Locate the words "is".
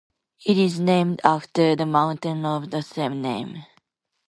0.57-0.79